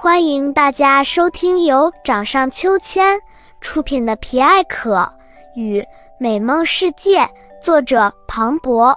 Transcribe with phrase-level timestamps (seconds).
[0.00, 3.20] 欢迎大家收听由掌上秋千
[3.60, 5.12] 出品的《皮艾可
[5.56, 5.84] 与
[6.18, 7.22] 美梦世界》，
[7.60, 8.96] 作者庞博。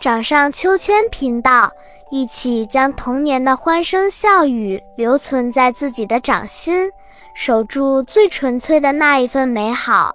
[0.00, 1.70] 掌上秋千频道，
[2.10, 6.90] 一起将童年的欢声笑语留存在自己的掌心，
[7.32, 10.12] 守住最纯粹的那一份美好。《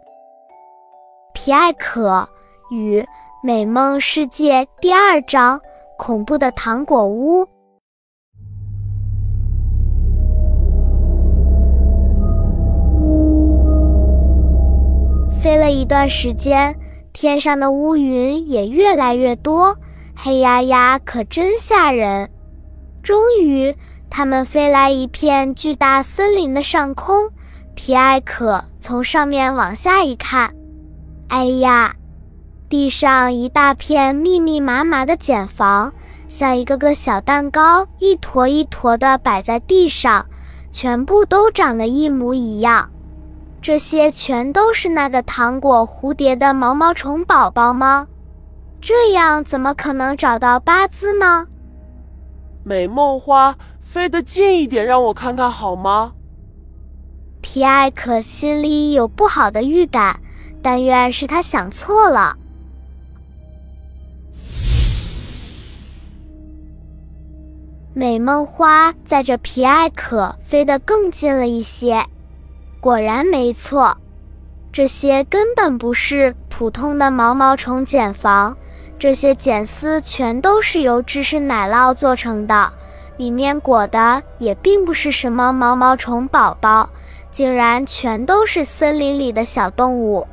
[1.31, 2.27] 皮艾可
[2.69, 3.07] 与
[3.41, 5.61] 美梦世界》第二章：
[5.97, 7.47] 恐怖的糖果屋。
[15.41, 16.75] 飞了一段时间，
[17.13, 19.75] 天上的乌云也越来越多，
[20.15, 22.29] 黑压压，可真吓人。
[23.01, 23.75] 终于，
[24.07, 27.31] 他们飞来一片巨大森林的上空。
[27.73, 30.53] 皮埃可从上面往下一看，
[31.29, 31.95] 哎呀，
[32.69, 35.91] 地上一大片密密麻麻的茧房，
[36.27, 40.27] 像一个个小蛋糕，一坨一坨的摆在地上，
[40.71, 42.91] 全部都长得一模一样。
[43.61, 48.07] 这些全都是那个糖果蝴蝶的毛毛虫宝宝吗？
[48.81, 51.47] 这样怎么可能找到巴兹呢？
[52.63, 56.13] 美梦花，飞得近一点，让我看看好吗？
[57.41, 60.19] 皮艾可心里有不好的预感，
[60.63, 62.37] 但愿是他想错了。
[67.93, 72.03] 美梦花载着皮艾可飞得更近了一些。
[72.81, 73.95] 果然没错，
[74.73, 78.57] 这些根本不是普通的毛毛虫茧房，
[78.97, 82.73] 这些茧丝全都是由芝士奶酪做成的，
[83.17, 86.89] 里面裹的也并不是什么毛毛虫宝宝，
[87.29, 90.27] 竟然全都是森林里的小动物，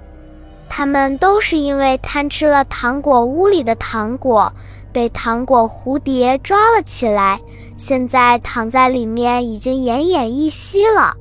[0.70, 4.50] 它们都是因为贪吃了糖果屋里的糖果，
[4.90, 7.38] 被糖果蝴蝶抓了起来，
[7.76, 11.14] 现在躺在里面已经奄奄一息了。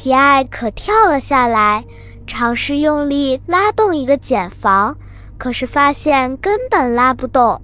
[0.00, 1.84] 皮埃可跳了下来，
[2.24, 4.96] 尝试用力拉动一个茧房，
[5.38, 7.60] 可是发现根本拉不动，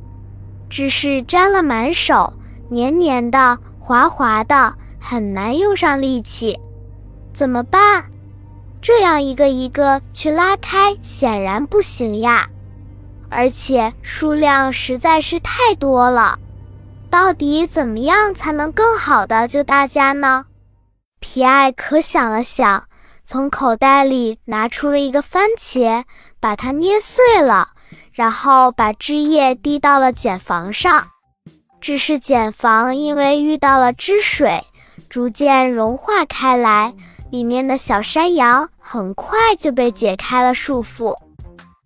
[0.69, 2.33] 只是沾了满手，
[2.71, 6.59] 黏黏的、滑滑的，很难用上力气。
[7.33, 8.07] 怎么办？
[8.83, 12.49] 这样一个一个去拉开，显然不行呀！
[13.31, 16.41] 而且数量实在是太多了，
[17.09, 20.47] 到底怎么样才能更好的救大家呢？
[21.27, 22.85] 皮埃可想了想，
[23.25, 26.05] 从口袋里拿出了一个番茄，
[26.39, 27.71] 把它捏碎了，
[28.13, 31.09] 然后把汁液滴到了茧房上。
[31.81, 34.65] 只是茧房因为遇到了汁水，
[35.09, 36.93] 逐渐融化开来，
[37.31, 41.17] 里面的小山羊很快就被解开了束缚。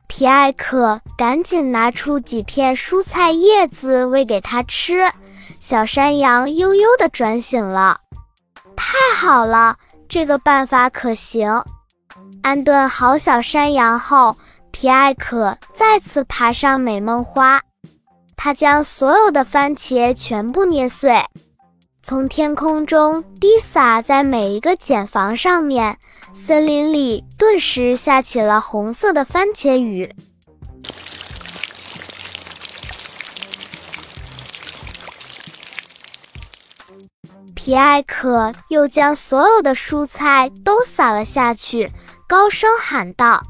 [0.08, 5.12] 皮埃可赶紧拿出几片蔬菜叶子喂给它吃，
[5.60, 8.00] 小山羊悠悠地转醒了。
[8.78, 9.76] 太好了，
[10.08, 11.62] 这个办法可行。
[12.42, 14.36] 安顿好小山羊后，
[14.70, 17.60] 皮艾可再次爬上美梦花。
[18.36, 21.20] 他将所有的番茄全部捏碎，
[22.04, 25.98] 从天空中滴洒在每一个茧房上面，
[26.32, 30.14] 森林里顿时下起了红色的番茄雨。
[37.68, 41.92] 皮埃可又将所有的蔬菜都撒了下去，
[42.26, 43.42] 高声喊道：“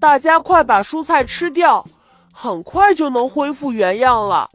[0.00, 1.86] 大家快把蔬菜吃掉，
[2.32, 4.48] 很快就能恢复原样了。”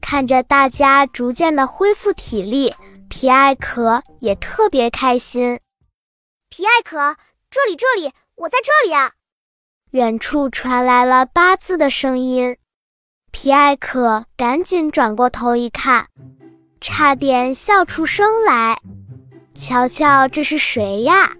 [0.00, 2.74] 看着大家逐渐的恢复体力，
[3.08, 5.60] 皮埃可也特别开心。
[6.48, 7.14] 皮埃可，
[7.48, 9.12] 这里，这里，我在这里啊！
[9.92, 12.56] 远处传来了八字的声音，
[13.30, 16.06] 皮艾可赶紧转过头一看，
[16.80, 18.78] 差点笑出声来。
[19.54, 21.32] 瞧瞧，这是谁呀？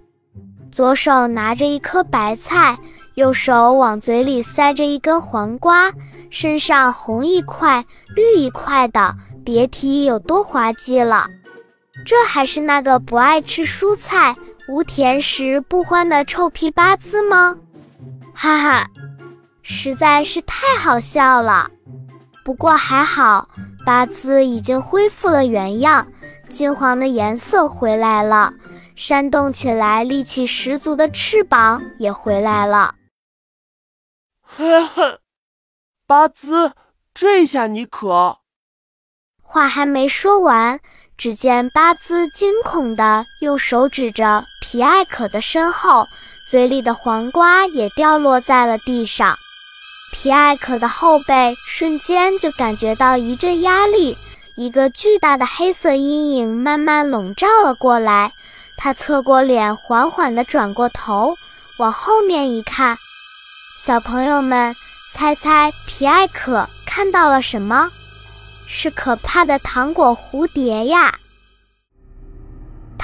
[0.71, 2.79] 左手拿着一颗白菜，
[3.15, 5.91] 右手往嘴里塞着一根黄瓜，
[6.29, 11.27] 身上红一块绿一块的，别提有多滑稽了。
[12.05, 14.37] 这还是那个不爱吃蔬菜、
[14.69, 17.57] 无甜食不欢的臭屁八字吗？
[18.35, 18.91] 哈哈，
[19.63, 21.71] 实在是太好笑了。
[22.45, 23.49] 不过还好，
[23.87, 26.09] 八字已经恢复了原样，
[26.49, 28.53] 金黄的颜色回来了，
[28.97, 32.97] 扇动起来力气十足的翅膀也回来了。
[34.43, 35.21] 呵呵，
[36.07, 36.73] 八字，
[37.15, 38.39] 这下你可……
[39.41, 40.81] 话还没说完，
[41.17, 46.05] 只见八字惊恐的用手指着皮艾可的身后。
[46.49, 49.39] 嘴里的黄瓜也掉落在了地上，
[50.13, 54.17] 皮艾可的后背瞬间就感觉到一阵压力，
[54.55, 58.33] 一个巨大的黑色阴影慢慢笼罩了过来。
[58.77, 61.37] 他侧过脸，缓缓地转过头，
[61.79, 62.99] 往后面一看。
[63.81, 64.75] 小朋友们，
[65.15, 67.91] 猜猜皮艾可看到了什么？
[68.67, 71.15] 是可怕的糖果蝴蝶呀！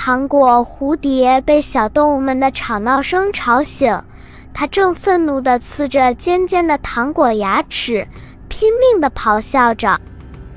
[0.00, 4.00] 糖果蝴蝶被小动物们的吵闹声吵醒，
[4.54, 8.06] 它正愤怒地呲着尖尖的糖果牙齿，
[8.46, 10.00] 拼命地咆哮着：“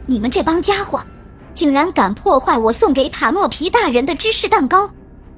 [0.06, 1.04] 你们这帮家伙，
[1.56, 4.92] 竟然敢破坏我送给塔诺皮大人的芝士蛋糕！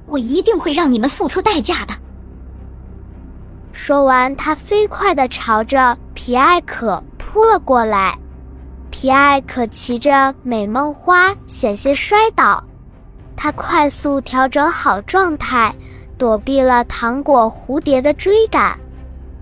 [0.05, 1.93] 我一定会让你们付出代价的！”
[3.71, 8.19] 说完，它飞快地朝着皮艾可扑了过来。
[8.91, 12.61] 皮艾可骑着美梦花，险些摔倒。
[13.35, 15.75] 他快速调整好状态，
[16.17, 18.79] 躲避了糖果蝴蝶的追赶。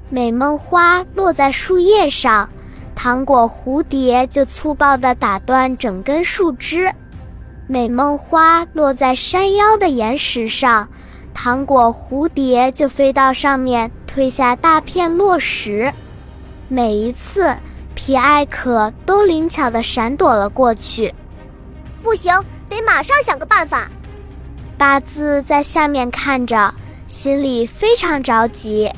[0.09, 2.49] 美梦花落在树叶上，
[2.95, 6.93] 糖果蝴蝶就粗暴地打断整根树枝。
[7.67, 10.89] 美梦花落在山腰的岩石上，
[11.33, 15.93] 糖果蝴蝶就飞到上面，推下大片落石。
[16.67, 17.55] 每一次，
[17.95, 21.13] 皮艾可都灵巧地闪躲了过去。
[22.03, 22.33] 不行。
[22.71, 23.87] 得马上想个办法。
[24.77, 26.73] 八字在下面看着，
[27.05, 28.89] 心里非常着急。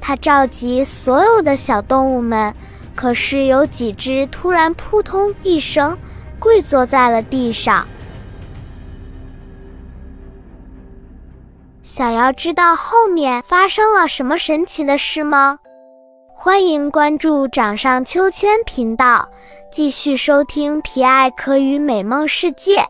[0.00, 2.52] 他召集所有的小动物们，
[2.96, 5.96] 可是有几只突然扑通一声
[6.38, 7.86] 跪坐在了地上。
[11.82, 15.58] 想要知道后面发生了什么神奇的事吗？
[16.34, 19.30] 欢迎关注掌上秋千频道，
[19.70, 22.84] 继续收听皮艾可与美梦世界。